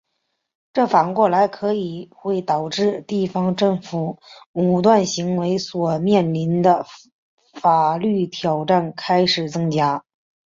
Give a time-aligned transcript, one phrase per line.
[0.73, 4.17] 这反过来可能会导致地方政府
[4.51, 6.87] 武断行为所面临的
[7.61, 10.03] 法律挑战开始增加。